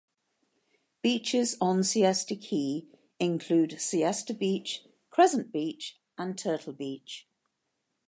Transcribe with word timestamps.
Beaches 1.03 1.55
on 1.61 1.83
Siesta 1.83 2.35
Key 2.35 2.87
include 3.19 3.79
Siesta 3.79 4.33
Beach, 4.33 4.83
Crescent 5.11 5.51
Beach, 5.51 5.99
and 6.17 6.35
Turtle 6.35 6.73
Beach. 6.73 7.27